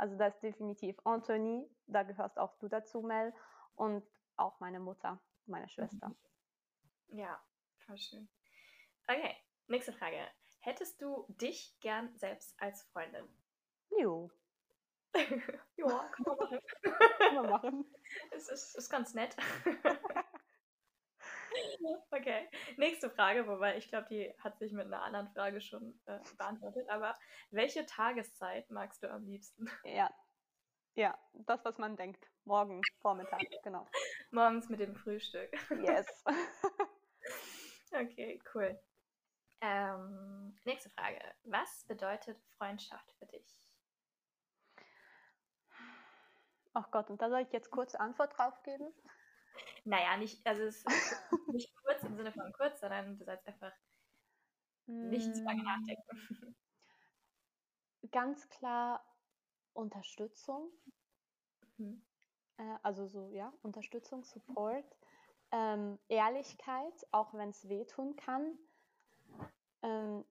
Also 0.00 0.16
das 0.16 0.32
ist 0.32 0.42
definitiv 0.42 0.98
Anthony, 1.04 1.68
da 1.86 2.04
gehörst 2.04 2.38
auch 2.38 2.56
du 2.56 2.68
dazu, 2.68 3.02
Mel, 3.02 3.34
und 3.74 4.02
auch 4.36 4.58
meine 4.58 4.80
Mutter, 4.80 5.20
meine 5.44 5.68
Schwester. 5.68 6.16
Ja, 7.08 7.38
voll 7.84 7.98
schön. 7.98 8.26
Okay, 9.06 9.36
nächste 9.66 9.92
Frage. 9.92 10.26
Hättest 10.60 11.02
du 11.02 11.26
dich 11.28 11.78
gern 11.80 12.16
selbst 12.16 12.58
als 12.62 12.82
Freundin? 12.84 13.28
Jo, 13.90 14.30
ja, 15.76 16.08
kann 16.12 16.24
man 16.24 16.36
machen. 16.38 16.60
kann 17.18 17.34
man 17.34 17.50
machen. 17.50 17.84
Es 18.30 18.48
ist, 18.48 18.76
ist 18.76 18.88
ganz 18.88 19.12
nett. 19.12 19.36
okay, 22.10 22.48
nächste 22.76 23.10
Frage, 23.10 23.46
wobei 23.46 23.76
ich 23.76 23.88
glaube, 23.88 24.06
die 24.10 24.32
hat 24.38 24.58
sich 24.58 24.72
mit 24.72 24.86
einer 24.86 25.02
anderen 25.02 25.28
Frage 25.28 25.60
schon 25.60 26.00
äh, 26.06 26.18
beantwortet. 26.36 26.88
Aber 26.88 27.16
welche 27.50 27.86
Tageszeit 27.86 28.70
magst 28.70 29.02
du 29.02 29.10
am 29.10 29.24
liebsten? 29.24 29.70
Ja, 29.84 30.10
ja, 30.94 31.16
das, 31.32 31.64
was 31.64 31.78
man 31.78 31.96
denkt. 31.96 32.26
Morgen, 32.44 32.82
Vormittag, 33.00 33.40
genau. 33.62 33.86
Morgens 34.30 34.68
mit 34.68 34.80
dem 34.80 34.94
Frühstück. 34.94 35.50
Yes. 35.82 36.06
Okay, 37.92 38.40
cool. 38.54 38.80
Ähm, 39.60 40.56
nächste 40.64 40.90
Frage. 40.90 41.18
Was 41.42 41.84
bedeutet 41.88 42.38
Freundschaft 42.56 43.12
für 43.18 43.26
dich? 43.26 43.68
Ach 46.72 46.88
Gott, 46.92 47.10
und 47.10 47.20
da 47.20 47.28
soll 47.28 47.40
ich 47.40 47.52
jetzt 47.52 47.72
kurz 47.72 47.96
Antwort 47.96 48.38
drauf 48.38 48.62
geben? 48.62 48.94
Naja, 49.84 50.16
nicht, 50.16 50.46
also 50.46 50.62
es 50.64 50.84
ist 50.84 50.86
nicht 51.50 51.74
kurz 51.84 52.02
im 52.04 52.16
Sinne 52.16 52.32
von 52.32 52.52
kurz, 52.52 52.80
sondern 52.80 53.18
du 53.18 53.24
sollst 53.24 53.46
einfach 53.46 53.72
nicht 55.00 55.34
zu 55.34 55.42
lange 55.44 55.62
Mm, 55.62 55.64
nachdenken. 55.64 56.56
Ganz 58.12 58.48
klar 58.48 59.04
Unterstützung, 59.74 60.70
Mhm. 61.78 62.00
äh, 62.58 62.76
also 62.82 63.06
so, 63.06 63.30
ja, 63.32 63.52
Unterstützung, 63.62 64.24
Support, 64.24 64.84
ähm, 65.52 65.98
Ehrlichkeit, 66.08 67.06
auch 67.12 67.34
wenn 67.34 67.50
es 67.50 67.68
wehtun 67.68 68.16
kann, 68.16 68.58
ähm, 69.82 70.24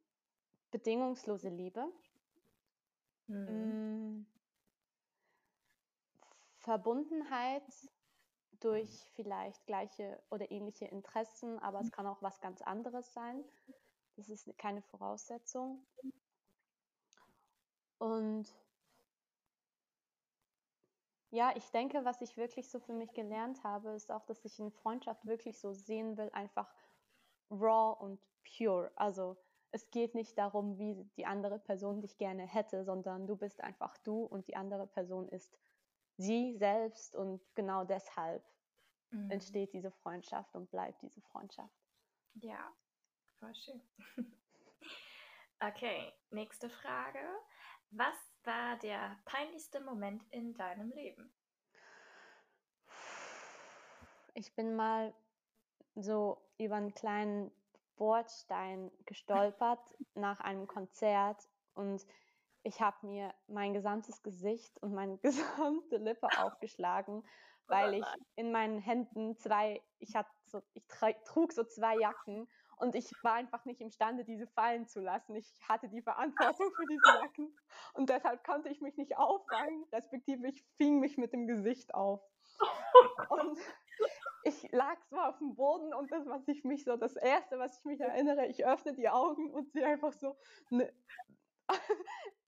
bedingungslose 0.72 1.50
Liebe, 1.50 1.88
Mhm. 3.28 3.80
mm, 4.10 4.26
Verbundenheit 6.58 7.64
durch 8.60 9.10
vielleicht 9.16 9.66
gleiche 9.66 10.22
oder 10.30 10.52
ähnliche 10.52 10.86
Interessen, 10.86 11.60
aber 11.60 11.80
es 11.80 11.92
kann 11.92 12.08
auch 12.08 12.22
was 12.22 12.42
ganz 12.42 12.62
anderes 12.62 13.14
sein. 13.14 13.44
Das 14.16 14.30
ist 14.30 14.58
keine 14.58 14.82
Voraussetzung. 14.82 15.86
Und 18.00 18.56
ja, 21.32 21.56
ich 21.56 21.70
denke, 21.72 22.06
was 22.06 22.22
ich 22.22 22.38
wirklich 22.38 22.70
so 22.70 22.80
für 22.80 22.94
mich 22.94 23.14
gelernt 23.14 23.64
habe, 23.64 23.92
ist 23.92 24.12
auch, 24.12 24.26
dass 24.26 24.44
ich 24.46 24.60
eine 24.60 24.72
Freundschaft 24.72 25.26
wirklich 25.26 25.60
so 25.60 25.74
sehen 25.74 26.18
will, 26.18 26.30
einfach 26.34 26.74
raw 27.52 27.96
und 28.00 28.20
pure. 28.58 28.92
Also 28.96 29.38
es 29.72 29.92
geht 29.92 30.16
nicht 30.16 30.38
darum, 30.38 30.78
wie 30.78 31.06
die 31.18 31.26
andere 31.26 31.60
Person 31.60 32.02
dich 32.02 32.18
gerne 32.18 32.44
hätte, 32.48 32.84
sondern 32.84 33.28
du 33.28 33.36
bist 33.36 33.62
einfach 33.62 33.98
du 34.00 34.24
und 34.24 34.48
die 34.48 34.56
andere 34.56 34.88
Person 34.88 35.30
ist 35.30 35.58
sie 36.20 36.56
selbst 36.58 37.16
und 37.16 37.42
genau 37.56 37.86
deshalb 37.86 38.44
Mhm. 39.12 39.32
entsteht 39.32 39.74
diese 39.74 39.92
Freundschaft 39.92 40.54
und 40.54 40.70
bleibt 40.70 41.02
diese 41.02 41.22
Freundschaft. 41.22 41.74
Ja, 42.36 42.72
voll 43.40 43.56
schön. 43.56 43.82
Okay, 45.62 46.14
nächste 46.30 46.70
Frage. 46.70 47.20
Was 47.92 48.16
war 48.46 48.78
der 48.78 49.20
peinlichste 49.26 49.82
Moment 49.82 50.24
in 50.32 50.54
deinem 50.54 50.90
Leben? 50.92 51.34
Ich 54.36 54.56
bin 54.56 54.78
mal 54.78 55.14
so 55.96 56.42
über 56.58 56.76
einen 56.76 56.94
kleinen 56.94 57.52
Bordstein 57.98 58.90
gestolpert 59.06 59.98
nach 60.16 60.40
einem 60.40 60.66
Konzert 60.66 61.50
und 61.74 62.06
ich 62.64 62.82
habe 62.82 63.06
mir 63.06 63.34
mein 63.48 63.74
gesamtes 63.74 64.22
Gesicht 64.24 64.78
und 64.82 64.94
meine 64.94 65.18
gesamte 65.24 65.98
Lippe 65.98 66.28
aufgeschlagen, 66.38 67.24
weil 67.68 67.96
ich 67.96 68.06
in 68.36 68.52
meinen 68.52 68.80
Händen 68.80 69.38
zwei, 69.38 69.82
ich 70.00 70.16
hatte 70.16 70.30
so, 70.46 70.62
ich 70.74 70.88
trug 71.26 71.54
so 71.54 71.64
zwei 71.64 71.98
Jacken 71.98 72.50
und 72.78 72.96
ich 72.96 73.12
war 73.22 73.34
einfach 73.34 73.66
nicht 73.66 73.82
imstande, 73.82 74.26
diese 74.26 74.48
fallen 74.48 74.88
zu 74.88 75.02
lassen. 75.02 75.36
Ich 75.36 75.54
hatte 75.68 75.88
die 75.90 76.02
Verantwortung 76.02 76.72
für 76.76 76.86
diese 76.90 77.20
Jacken 77.22 77.56
und 77.94 78.10
deshalb 78.10 78.44
konnte 78.44 78.70
ich 78.70 78.82
mich 78.82 78.98
nicht 78.98 79.18
auffangen, 79.18 79.86
respektive 79.92 80.48
ich 80.48 80.66
fing 80.78 81.00
mich 81.00 81.18
mit 81.18 81.34
dem 81.34 81.48
Gesicht 81.48 81.94
auf. 81.94 82.22
Und 83.30 83.60
ich 84.44 84.72
lag 84.72 84.98
so 85.10 85.18
auf 85.18 85.38
dem 85.38 85.56
Boden 85.56 85.94
und 85.94 86.12
das, 86.12 86.26
was 86.26 86.48
ich 86.48 86.64
mich 86.64 86.86
so, 86.86 86.96
das 86.96 87.16
erste, 87.16 87.60
was 87.60 87.78
ich 87.78 87.86
mich 87.86 88.00
erinnere, 88.00 88.48
ich 88.48 88.66
öffne 88.66 88.94
die 88.94 89.10
Augen 89.10 89.52
und 89.52 89.72
sehe 89.72 89.86
einfach 89.86 90.14
so 90.14 90.38
eine, 90.72 90.92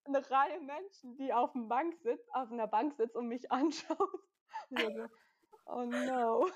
eine 0.05 0.29
Reihe 0.29 0.60
Menschen, 0.62 1.17
die 1.17 1.34
auf, 1.34 1.51
dem 1.53 1.67
Bank 1.67 1.96
sitzt, 2.01 2.34
auf 2.34 2.51
einer 2.51 2.67
Bank 2.67 2.93
sitzt 2.96 3.15
und 3.15 3.27
mich 3.27 3.51
anschaut. 3.51 3.98
So, 4.70 5.08
oh 5.65 5.84
no. 5.84 6.50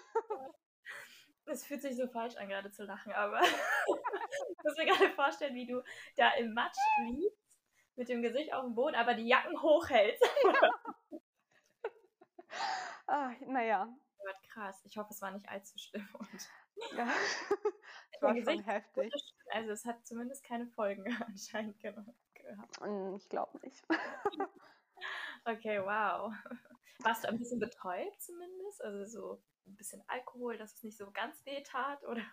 Es 1.46 1.66
fühlt 1.66 1.82
sich 1.82 1.96
so 1.96 2.08
falsch 2.08 2.36
an, 2.38 2.50
gerade 2.50 2.72
zu 2.72 2.84
lachen, 2.86 3.14
aber 3.14 3.40
ich 3.44 4.64
muss 4.64 4.78
mir 4.78 4.86
gerade 4.86 5.10
vorstellen, 5.12 5.56
wie 5.56 5.68
du 5.68 5.84
da 6.16 6.32
im 6.34 6.54
Matsch 6.54 6.78
liegst, 7.08 7.60
mit 7.96 8.10
dem 8.10 8.24
Gesicht 8.24 8.52
auf 8.52 8.64
dem 8.64 8.74
Boden, 8.74 8.96
aber 8.96 9.14
die 9.14 9.28
Jacken 9.28 9.62
hochhältst. 9.62 10.24
Ah, 13.08 13.32
naja, 13.46 13.88
Gott, 14.18 14.42
krass. 14.50 14.84
Ich 14.86 14.98
hoffe, 14.98 15.12
es 15.12 15.22
war 15.22 15.30
nicht 15.30 15.48
allzu 15.48 15.78
schlimm. 15.78 16.08
Und 16.14 16.50
ja. 16.98 17.08
Es 18.12 18.22
war 18.22 18.36
schon 18.36 18.64
heftig. 18.64 19.14
also 19.52 19.72
es 19.72 19.86
hat 19.86 20.06
zumindest 20.08 20.44
keine 20.44 20.68
Folgen 20.68 21.06
anscheinend 21.28 21.78
ge 21.80 21.94
gehabt. 22.46 22.80
Ich 23.22 23.30
glaube 23.30 23.60
nicht. 23.64 23.84
Okay, 25.48 25.80
wow. 25.80 26.34
Warst 27.04 27.24
du 27.24 27.28
ein 27.28 27.38
bisschen 27.38 27.60
betäubt 27.60 28.20
zumindest? 28.20 28.82
Also 28.84 29.06
so 29.06 29.44
ein 29.68 29.76
bisschen 29.76 30.04
Alkohol, 30.08 30.58
dass 30.58 30.74
es 30.74 30.84
nicht 30.84 30.98
so 30.98 31.12
ganz 31.12 31.46
weh 31.46 31.62
tat, 31.62 32.04
oder? 32.06 32.24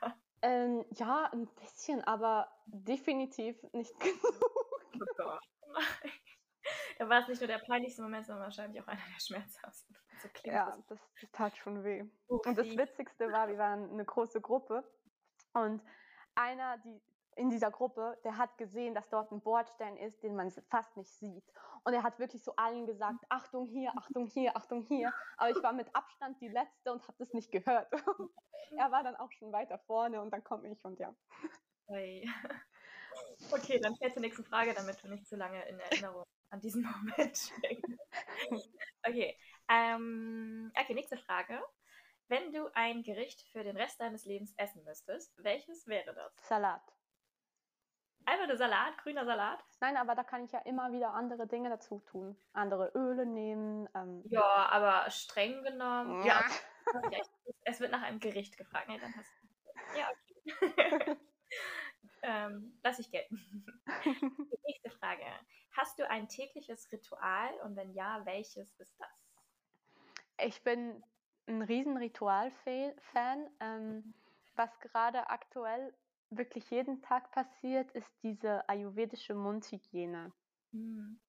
Ähm, 0.40 0.84
ja, 0.94 1.28
ein 1.32 1.46
bisschen, 1.60 2.02
aber 2.04 2.50
definitiv 2.64 3.62
nicht 3.72 3.92
genug. 4.00 4.22
Oh 4.94 5.04
Gott. 5.16 5.42
Da 6.98 7.08
war 7.08 7.20
es 7.20 7.28
nicht 7.28 7.40
nur 7.40 7.48
der 7.48 7.58
peinlichste 7.58 8.00
Moment, 8.02 8.24
sondern 8.26 8.44
wahrscheinlich 8.44 8.80
auch 8.82 8.86
einer 8.86 9.00
der 9.12 9.20
schmerzhaftesten. 9.20 9.96
So 10.22 10.28
Ja, 10.44 10.66
das. 10.70 10.86
das, 10.86 10.98
das 11.20 11.30
tat 11.32 11.56
schon 11.56 11.84
weh. 11.84 12.04
Upsi. 12.28 12.48
Und 12.48 12.56
das 12.58 12.68
Witzigste 12.68 13.30
war, 13.30 13.48
wir 13.48 13.58
waren 13.58 13.90
eine 13.90 14.04
große 14.04 14.40
Gruppe 14.40 14.84
und 15.52 15.82
einer, 16.34 16.78
die 16.78 17.00
in 17.36 17.50
dieser 17.50 17.70
Gruppe, 17.70 18.18
der 18.24 18.36
hat 18.36 18.56
gesehen, 18.58 18.94
dass 18.94 19.08
dort 19.08 19.30
ein 19.32 19.40
Bordstein 19.40 19.96
ist, 19.96 20.22
den 20.22 20.36
man 20.36 20.50
fast 20.68 20.96
nicht 20.96 21.10
sieht. 21.10 21.44
Und 21.84 21.94
er 21.94 22.02
hat 22.02 22.18
wirklich 22.18 22.42
so 22.44 22.54
allen 22.56 22.86
gesagt, 22.86 23.24
Achtung 23.28 23.66
hier, 23.66 23.92
Achtung 23.96 24.26
hier, 24.26 24.56
Achtung 24.56 24.82
hier. 24.82 25.12
Aber 25.36 25.50
ich 25.50 25.62
war 25.62 25.72
mit 25.72 25.94
Abstand 25.94 26.40
die 26.40 26.48
Letzte 26.48 26.92
und 26.92 27.02
habe 27.02 27.16
das 27.18 27.32
nicht 27.32 27.50
gehört. 27.50 27.90
er 28.76 28.90
war 28.90 29.02
dann 29.02 29.16
auch 29.16 29.32
schon 29.32 29.52
weiter 29.52 29.78
vorne 29.78 30.20
und 30.20 30.30
dann 30.30 30.44
komme 30.44 30.68
ich 30.68 30.84
und 30.84 30.98
ja. 30.98 31.14
Okay, 33.50 33.80
dann 33.80 33.96
fällt 33.96 34.14
zur 34.14 34.22
nächsten 34.22 34.44
Frage, 34.44 34.74
damit 34.74 35.02
du 35.02 35.08
nicht 35.08 35.26
zu 35.26 35.36
lange 35.36 35.62
in 35.68 35.78
Erinnerung 35.78 36.24
an 36.50 36.60
diesen 36.60 36.82
Moment 37.16 37.36
steckst. 37.36 37.98
Okay, 39.04 39.36
ähm, 39.68 40.72
okay, 40.78 40.94
nächste 40.94 41.16
Frage. 41.16 41.60
Wenn 42.28 42.52
du 42.52 42.70
ein 42.74 43.02
Gericht 43.02 43.42
für 43.52 43.64
den 43.64 43.76
Rest 43.76 44.00
deines 44.00 44.24
Lebens 44.24 44.54
essen 44.56 44.84
müsstest, 44.84 45.34
welches 45.42 45.86
wäre 45.86 46.14
das? 46.14 46.32
Salat. 46.48 46.82
Einfach 48.24 48.46
nur 48.46 48.56
Salat, 48.56 48.96
grüner 48.98 49.24
Salat? 49.24 49.64
Nein, 49.80 49.96
aber 49.96 50.14
da 50.14 50.22
kann 50.22 50.44
ich 50.44 50.52
ja 50.52 50.60
immer 50.60 50.92
wieder 50.92 51.12
andere 51.12 51.46
Dinge 51.46 51.70
dazu 51.70 52.00
tun. 52.00 52.36
Andere 52.52 52.92
Öle 52.94 53.26
nehmen. 53.26 53.88
Ähm. 53.94 54.22
Ja, 54.26 54.68
aber 54.70 55.10
streng 55.10 55.62
genommen. 55.62 56.24
Ja. 56.24 56.44
ja. 57.10 57.20
es 57.64 57.80
wird 57.80 57.90
nach 57.92 58.02
einem 58.02 58.20
Gericht 58.20 58.56
gefragt. 58.56 58.88
Nee, 58.88 58.98
dann 58.98 59.14
hast 59.16 59.30
du. 59.40 59.98
Ja, 59.98 60.08
okay. 60.10 61.16
ähm, 62.22 62.78
lass 62.82 62.98
ich 62.98 63.10
gelten. 63.10 63.66
Die 64.04 64.58
nächste 64.66 64.90
Frage. 64.90 65.24
Hast 65.76 65.98
du 65.98 66.08
ein 66.08 66.28
tägliches 66.28 66.90
Ritual 66.92 67.54
und 67.64 67.76
wenn 67.76 67.92
ja, 67.92 68.20
welches 68.24 68.78
ist 68.78 69.00
das? 69.00 69.08
Ich 70.38 70.62
bin 70.62 71.02
ein 71.46 71.62
riesen 71.62 71.96
Ritual-Fan. 71.96 73.50
Ähm, 73.60 74.14
was 74.54 74.78
gerade 74.80 75.30
aktuell 75.30 75.94
wirklich 76.36 76.70
jeden 76.70 77.02
Tag 77.02 77.30
passiert, 77.30 77.90
ist 77.92 78.12
diese 78.22 78.68
ayurvedische 78.68 79.34
Mundhygiene. 79.34 80.32
Mhm. 80.72 81.20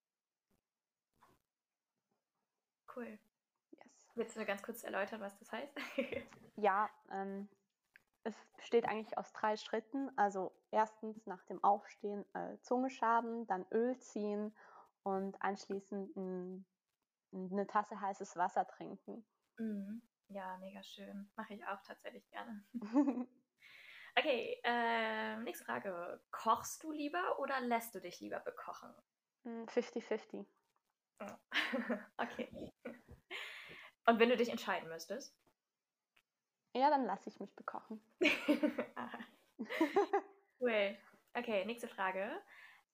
Cool. 2.94 3.18
Yes. 3.72 4.10
Willst 4.14 4.36
du 4.36 4.40
mir 4.40 4.46
ganz 4.46 4.62
kurz 4.62 4.84
erläutern, 4.84 5.20
was 5.20 5.36
das 5.38 5.52
heißt? 5.52 5.72
ja, 6.56 6.88
ähm, 7.10 7.48
es 8.22 8.34
besteht 8.56 8.86
eigentlich 8.86 9.18
aus 9.18 9.32
drei 9.32 9.56
Schritten. 9.56 10.10
Also 10.16 10.52
erstens 10.70 11.26
nach 11.26 11.44
dem 11.44 11.62
Aufstehen 11.62 12.24
äh, 12.34 12.58
Zunge 12.60 12.90
schaben, 12.90 13.46
dann 13.46 13.66
Öl 13.72 13.98
ziehen 13.98 14.54
und 15.02 15.40
anschließend 15.42 16.16
ein, 16.16 16.66
eine 17.32 17.66
Tasse 17.66 18.00
heißes 18.00 18.36
Wasser 18.36 18.66
trinken. 18.66 19.26
Mhm. 19.58 20.02
Ja, 20.28 20.56
mega 20.58 20.82
schön. 20.82 21.30
Mache 21.36 21.54
ich 21.54 21.66
auch 21.66 21.80
tatsächlich 21.82 22.28
gerne. 22.30 22.64
okay, 24.16 24.60
äh, 24.64 25.36
nächste 25.38 25.64
Frage. 25.64 26.20
Kochst 26.30 26.82
du 26.82 26.92
lieber 26.92 27.38
oder 27.38 27.60
lässt 27.60 27.94
du 27.94 28.00
dich 28.00 28.20
lieber 28.20 28.40
bekochen? 28.40 28.94
50-50. 29.44 30.46
Oh. 31.20 31.26
okay. 32.16 32.72
Und 34.06 34.18
wenn 34.18 34.28
du 34.28 34.36
dich 34.36 34.48
entscheiden 34.48 34.88
müsstest? 34.88 35.36
Ja, 36.74 36.90
dann 36.90 37.06
lasse 37.06 37.28
ich 37.28 37.38
mich 37.38 37.54
bekochen. 37.54 38.00
cool. 40.60 40.98
Okay, 41.34 41.64
nächste 41.64 41.88
Frage. 41.88 42.42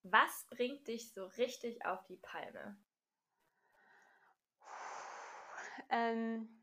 Was 0.03 0.47
bringt 0.51 0.87
dich 0.89 1.13
so 1.13 1.27
richtig 1.27 1.85
auf 1.85 2.05
die 2.07 2.17
Palme? 2.17 2.79
Ähm, 5.89 6.60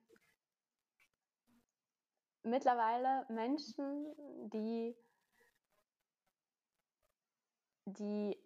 mittlerweile 2.48 3.26
Menschen, 3.30 4.06
die, 4.50 4.96
die, 7.86 8.38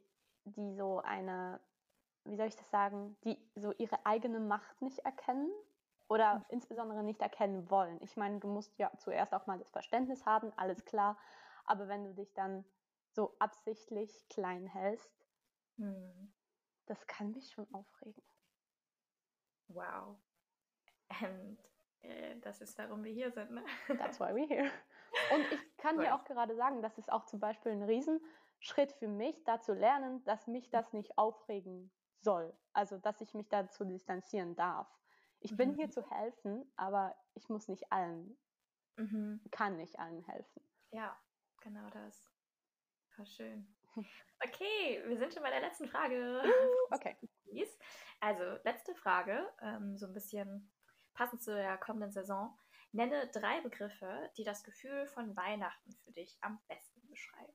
die 0.46 0.74
so 0.74 1.00
eine, 1.00 1.60
wie 2.25 2.36
soll 2.36 2.48
ich 2.48 2.55
das 2.55 2.70
sagen, 2.70 3.17
die 3.24 3.38
so 3.55 3.72
ihre 3.74 4.05
eigene 4.05 4.39
Macht 4.39 4.81
nicht 4.81 5.00
erkennen 5.00 5.51
oder 6.08 6.39
mhm. 6.39 6.46
insbesondere 6.50 7.03
nicht 7.03 7.22
erkennen 7.22 7.70
wollen. 7.70 8.00
Ich 8.01 8.17
meine, 8.17 8.39
du 8.39 8.48
musst 8.48 8.77
ja 8.77 8.91
zuerst 8.98 9.34
auch 9.34 9.48
mal 9.48 9.58
das 9.58 9.70
Verständnis 9.70 10.25
haben, 10.25 10.51
alles 10.58 10.84
klar, 10.86 11.17
aber 11.65 11.88
wenn 11.88 12.03
du 12.03 12.13
dich 12.13 12.34
dann 12.34 12.65
so 13.13 13.36
absichtlich 13.39 14.27
klein 14.29 14.67
hältst, 14.67 15.12
mhm. 15.77 16.34
das 16.86 17.08
kann 17.08 17.31
mich 17.31 17.51
schon 17.51 17.72
aufregen. 17.74 18.24
Wow. 19.67 20.17
Und 21.22 21.70
das 22.41 22.62
ist, 22.62 22.77
warum 22.77 23.03
wir 23.03 23.12
hier 23.12 23.31
sind. 23.31 23.51
Ne? 23.51 23.63
That's 23.98 24.20
why 24.20 24.34
we're 24.34 24.48
here. 24.48 24.70
Und 25.34 25.51
ich 25.51 25.77
kann 25.77 26.00
dir 26.00 26.15
auch 26.15 26.24
gerade 26.24 26.55
sagen, 26.55 26.81
das 26.81 26.98
ist 26.98 27.12
auch 27.12 27.25
zum 27.25 27.39
Beispiel 27.39 27.72
ein 27.72 27.84
Riesenschritt 27.84 28.91
für 28.93 29.08
mich, 29.08 29.43
da 29.43 29.60
zu 29.62 29.74
lernen, 29.74 30.24
dass 30.24 30.48
mich 30.48 30.70
das 30.70 30.94
nicht 30.94 31.18
aufregen 31.18 31.92
soll. 32.20 32.57
Also, 32.74 32.98
dass 32.98 33.22
ich 33.22 33.33
mich 33.33 33.50
dazu 33.50 33.83
distanzieren 33.83 34.55
darf. 34.55 34.87
Ich 35.40 35.55
bin 35.57 35.72
mhm. 35.72 35.75
hier 35.75 35.90
zu 35.90 36.09
helfen, 36.09 36.72
aber 36.75 37.16
ich 37.33 37.50
muss 37.50 37.68
nicht 37.68 37.92
allen, 37.92 38.37
mhm. 38.98 39.42
kann 39.51 39.77
nicht 39.77 40.00
allen 40.00 40.24
helfen. 40.24 40.64
Ja, 40.92 41.20
genau 41.61 41.90
das. 41.90 42.31
War 43.18 43.25
schön. 43.25 43.68
Okay, 44.44 45.03
wir 45.05 45.18
sind 45.18 45.33
schon 45.33 45.44
bei 45.44 45.50
der 45.50 45.61
letzten 45.61 45.87
Frage. 45.87 46.42
Okay. 46.92 47.18
Also, 48.24 48.44
letzte 48.64 48.94
Frage, 48.94 49.51
ähm, 49.61 49.98
so 49.98 50.05
ein 50.05 50.14
bisschen 50.14 50.72
passend 51.13 51.43
zu 51.43 51.53
der 51.53 51.77
kommenden 51.77 52.11
Saison. 52.11 52.57
Nenne 52.93 53.29
drei 53.33 53.61
Begriffe, 53.61 54.29
die 54.37 54.43
das 54.43 54.63
Gefühl 54.63 55.07
von 55.07 55.35
Weihnachten 55.35 55.93
für 56.03 56.11
dich 56.11 56.37
am 56.41 56.59
besten 56.67 57.07
beschreiben. 57.07 57.53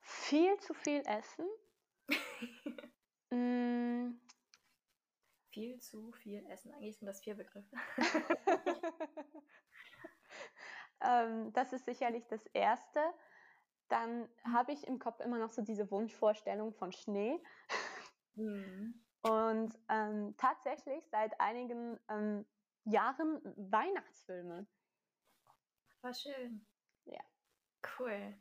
Viel 0.00 0.58
zu 0.60 0.74
viel 0.74 1.02
essen. 1.06 1.46
mm. 3.30 4.18
Viel 5.50 5.78
zu 5.80 6.12
viel 6.12 6.44
essen. 6.46 6.72
Eigentlich 6.72 6.98
sind 6.98 7.06
das 7.06 7.20
vier 7.20 7.36
Begriffe. 7.36 7.76
ähm, 11.00 11.52
das 11.52 11.72
ist 11.72 11.84
sicherlich 11.84 12.26
das 12.28 12.44
Erste. 12.46 13.00
Dann 13.88 14.28
habe 14.52 14.72
ich 14.72 14.86
im 14.86 14.98
Kopf 14.98 15.20
immer 15.20 15.38
noch 15.38 15.52
so 15.52 15.62
diese 15.62 15.90
Wunschvorstellung 15.90 16.74
von 16.74 16.92
Schnee. 16.92 17.38
Mhm. 18.34 19.04
Und 19.24 19.78
ähm, 19.88 20.36
tatsächlich 20.36 21.06
seit 21.08 21.40
einigen 21.40 21.98
ähm, 22.08 22.44
Jahren 22.84 23.40
Weihnachtsfilme. 23.56 24.66
War 26.02 26.12
schön. 26.12 26.66
Ja. 27.06 27.20
Cool. 27.98 28.34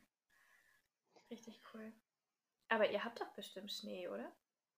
Richtig 1.29 1.61
cool. 1.73 1.93
Aber 2.67 2.89
ihr 2.89 3.03
habt 3.03 3.21
doch 3.21 3.29
bestimmt 3.29 3.71
Schnee, 3.71 4.09
oder? 4.09 4.29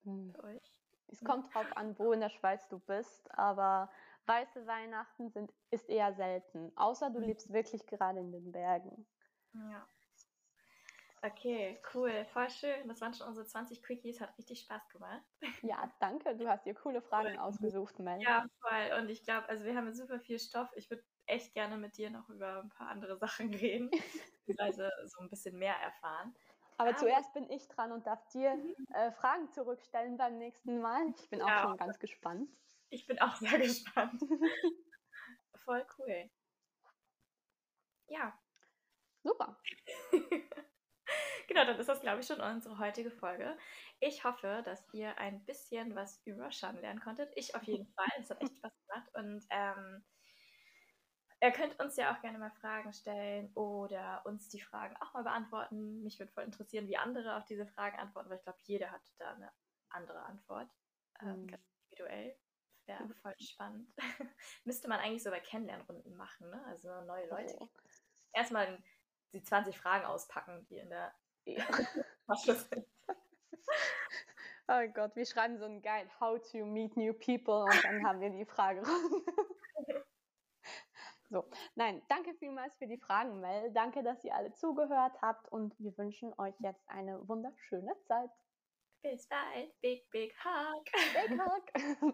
Hm. 0.03 0.31
Für 0.31 0.43
euch? 0.43 0.81
Es 1.07 1.23
kommt 1.23 1.53
drauf 1.53 1.75
an, 1.75 1.97
wo 1.97 2.13
in 2.13 2.19
der 2.19 2.29
Schweiz 2.29 2.67
du 2.67 2.79
bist, 2.79 3.31
aber 3.37 3.91
weiße 4.27 4.67
Weihnachten 4.67 5.29
sind, 5.29 5.51
ist 5.71 5.89
eher 5.89 6.13
selten. 6.13 6.71
Außer 6.75 7.09
du 7.09 7.19
hm. 7.19 7.25
lebst 7.25 7.51
wirklich 7.51 7.87
gerade 7.87 8.19
in 8.19 8.31
den 8.31 8.51
Bergen. 8.51 9.07
Ja. 9.53 9.87
Okay, 11.25 11.79
cool, 11.93 12.25
voll 12.33 12.49
schön. 12.51 12.87
Das 12.87 13.01
waren 13.01 13.13
schon 13.13 13.27
unsere 13.27 13.47
20 13.47 13.81
Quickies, 13.81 14.21
hat 14.21 14.37
richtig 14.37 14.59
Spaß 14.61 14.89
gemacht. 14.89 15.23
Ja, 15.63 15.91
danke. 15.99 16.35
Du 16.35 16.47
hast 16.47 16.65
dir 16.65 16.75
coole 16.75 17.01
Fragen 17.01 17.33
cool. 17.33 17.39
ausgesucht, 17.39 17.97
Mel. 17.99 18.21
Ja, 18.21 18.45
voll. 18.59 18.99
Und 18.99 19.09
ich 19.09 19.23
glaube, 19.23 19.49
also 19.49 19.65
wir 19.65 19.75
haben 19.75 19.91
super 19.93 20.19
viel 20.19 20.37
Stoff. 20.37 20.69
Ich 20.75 20.89
würde 20.89 21.03
echt 21.25 21.53
gerne 21.55 21.77
mit 21.77 21.97
dir 21.97 22.11
noch 22.11 22.29
über 22.29 22.61
ein 22.61 22.69
paar 22.69 22.89
andere 22.89 23.17
Sachen 23.17 23.51
reden, 23.53 23.89
beziehungsweise 24.45 24.91
so 25.07 25.21
ein 25.21 25.29
bisschen 25.29 25.57
mehr 25.57 25.75
erfahren. 25.75 26.35
Aber 26.77 26.91
ah, 26.91 26.97
zuerst 26.97 27.33
bin 27.33 27.49
ich 27.49 27.67
dran 27.69 27.91
und 27.91 28.05
darf 28.05 28.27
dir 28.27 28.53
mhm. 28.55 28.75
äh, 28.93 29.11
Fragen 29.13 29.49
zurückstellen 29.51 30.17
beim 30.17 30.37
nächsten 30.37 30.79
Mal. 30.79 31.11
Ich 31.17 31.29
bin 31.29 31.41
auch 31.41 31.47
ja. 31.47 31.61
schon 31.63 31.77
ganz 31.77 31.97
gespannt. 31.97 32.49
Ich 32.89 33.07
bin 33.07 33.19
auch 33.19 33.35
sehr 33.37 33.57
gespannt. 33.59 34.21
voll 35.65 35.85
cool. 35.97 36.29
Ja. 38.07 38.37
Super. 39.23 39.57
Genau, 41.47 41.65
dann 41.65 41.79
ist 41.79 41.89
das, 41.89 42.01
glaube 42.01 42.21
ich, 42.21 42.27
schon 42.27 42.41
unsere 42.41 42.77
heutige 42.79 43.11
Folge. 43.11 43.57
Ich 43.99 44.23
hoffe, 44.23 44.61
dass 44.65 44.85
ihr 44.93 45.17
ein 45.17 45.43
bisschen 45.45 45.95
was 45.95 46.21
über 46.25 46.51
Shan 46.51 46.79
lernen 46.81 46.99
konntet. 46.99 47.31
Ich 47.35 47.55
auf 47.55 47.63
jeden 47.63 47.87
Fall. 47.93 48.07
Es 48.19 48.29
hat 48.29 48.41
echt 48.41 48.55
Spaß 48.57 48.73
gemacht. 48.87 49.09
Und 49.13 49.45
ähm, 49.49 50.03
ihr 51.41 51.51
könnt 51.51 51.79
uns 51.79 51.95
ja 51.97 52.13
auch 52.13 52.21
gerne 52.21 52.37
mal 52.37 52.51
Fragen 52.51 52.93
stellen 52.93 53.51
oder 53.55 54.21
uns 54.25 54.49
die 54.49 54.61
Fragen 54.61 54.95
auch 54.97 55.13
mal 55.13 55.23
beantworten. 55.23 56.03
Mich 56.03 56.19
würde 56.19 56.31
voll 56.31 56.43
interessieren, 56.43 56.87
wie 56.87 56.97
andere 56.97 57.37
auf 57.37 57.45
diese 57.45 57.65
Fragen 57.65 57.97
antworten, 57.99 58.29
weil 58.29 58.37
ich 58.37 58.43
glaube, 58.43 58.59
jeder 58.63 58.91
hat 58.91 59.01
da 59.17 59.33
eine 59.33 59.51
andere 59.89 60.23
Antwort. 60.23 60.69
Ähm, 61.21 61.43
mhm. 61.43 61.47
ganz 61.47 61.63
individuell. 61.89 62.37
Wäre 62.87 63.09
voll 63.21 63.35
spannend. 63.39 63.89
Müsste 64.63 64.87
man 64.87 64.99
eigentlich 64.99 65.23
so 65.23 65.31
bei 65.31 65.39
Kennenlernrunden 65.39 66.15
machen, 66.15 66.49
ne? 66.51 66.63
Also 66.67 66.89
neue 67.01 67.27
Leute. 67.29 67.57
Oh. 67.59 67.67
Erstmal 68.31 68.77
die 69.33 69.41
20 69.41 69.77
Fragen 69.77 70.05
auspacken, 70.05 70.65
die 70.69 70.77
in 70.77 70.89
der 70.89 71.13
ja. 71.45 71.65
oh 74.67 74.87
Gott, 74.93 75.15
wir 75.15 75.25
schreiben 75.25 75.57
so 75.57 75.65
einen 75.65 75.81
Guide, 75.81 76.09
how 76.19 76.39
to 76.51 76.65
meet 76.65 76.97
new 76.97 77.13
people 77.13 77.63
und 77.63 77.83
dann 77.83 78.05
haben 78.05 78.21
wir 78.21 78.29
die 78.29 78.45
Frage. 78.45 78.83
so, 81.29 81.49
nein, 81.75 82.01
danke 82.09 82.33
vielmals 82.35 82.75
für 82.77 82.87
die 82.87 82.97
Fragen, 82.97 83.39
Mel. 83.39 83.71
Danke, 83.73 84.03
dass 84.03 84.23
ihr 84.23 84.35
alle 84.35 84.53
zugehört 84.53 85.21
habt 85.21 85.51
und 85.51 85.77
wir 85.79 85.97
wünschen 85.97 86.33
euch 86.37 86.55
jetzt 86.59 86.87
eine 86.89 87.27
wunderschöne 87.27 87.95
Zeit. 88.07 88.29
Bis 89.01 89.27
bald. 89.27 89.79
Big, 89.81 90.09
big 90.09 90.33
hug. 90.43 90.85
Big 91.13 91.39
hug. 91.39 92.13